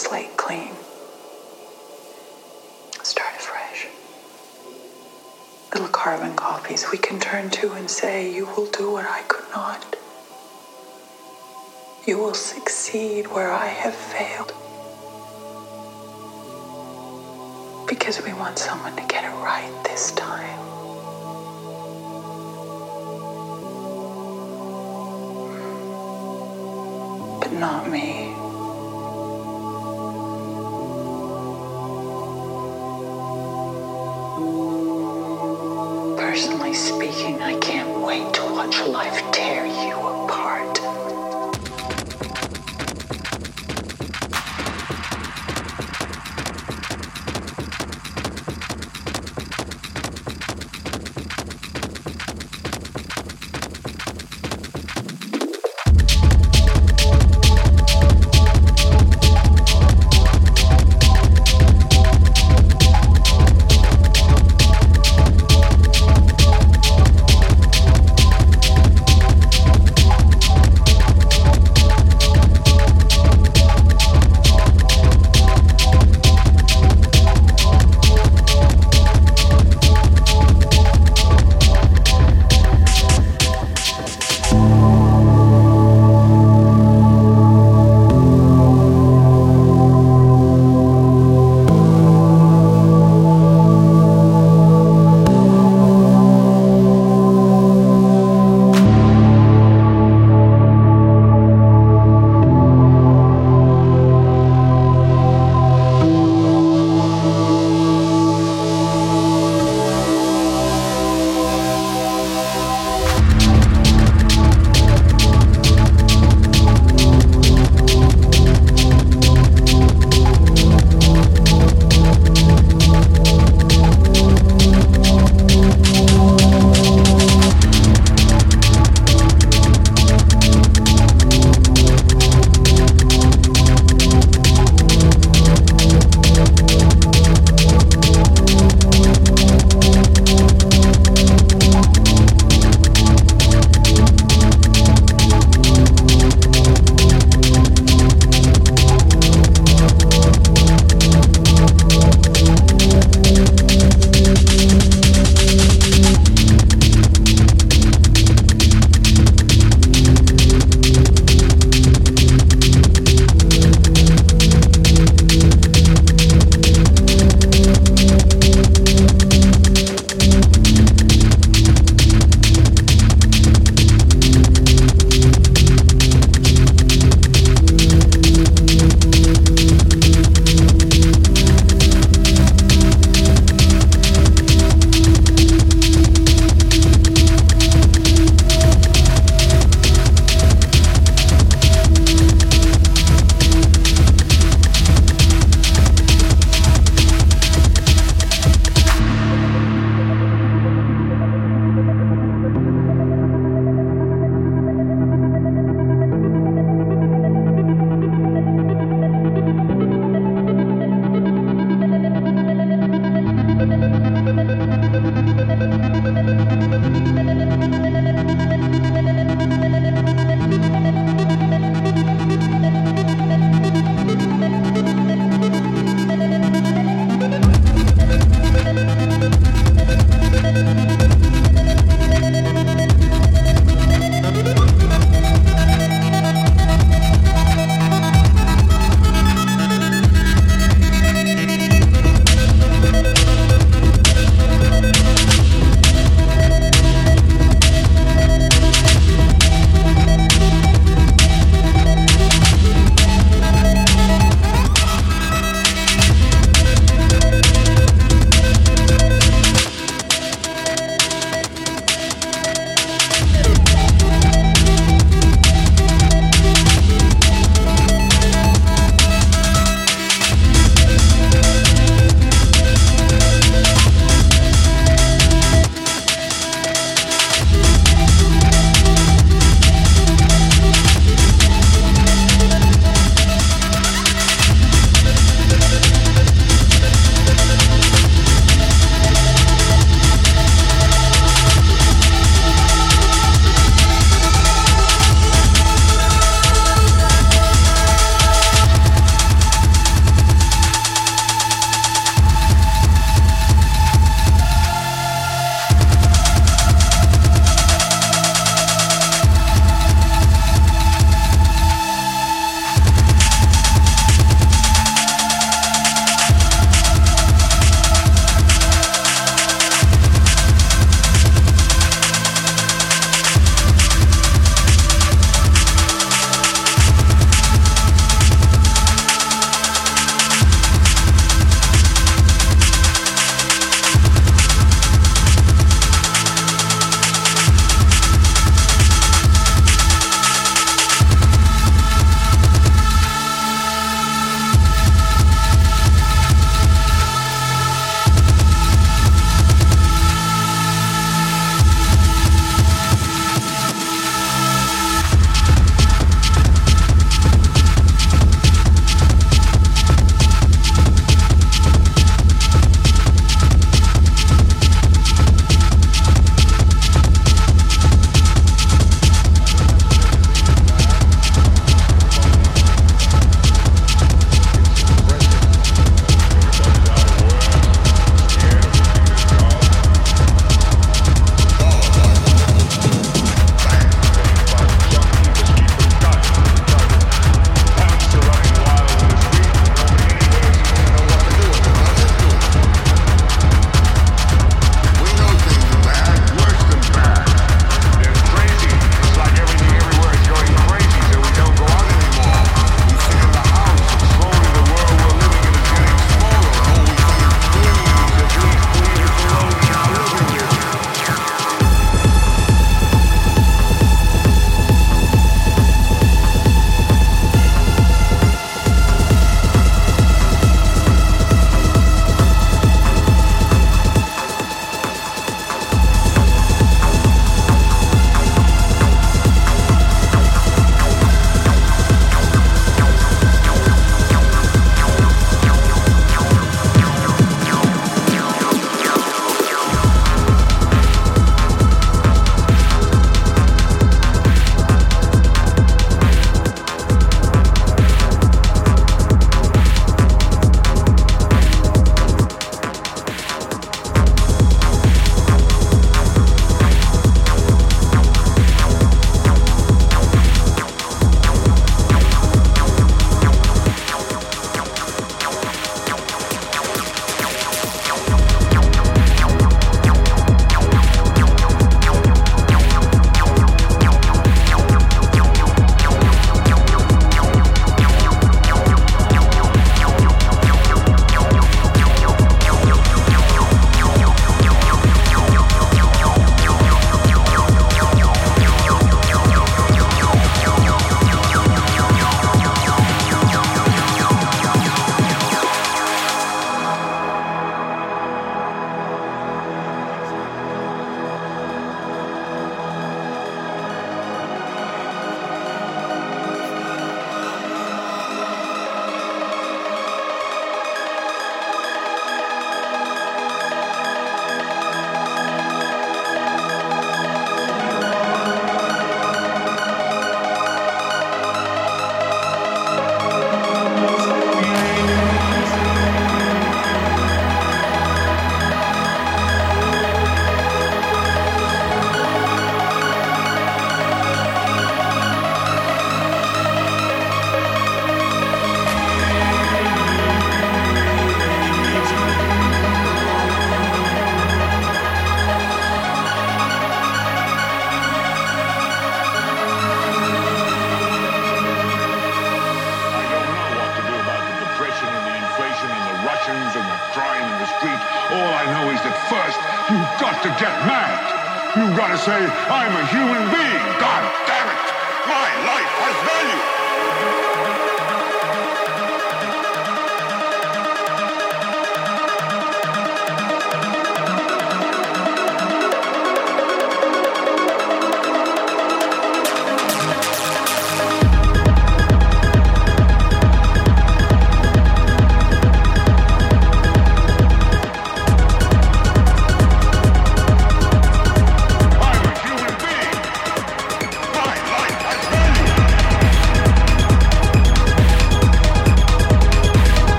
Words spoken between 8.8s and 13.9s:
what I could not. You will succeed where I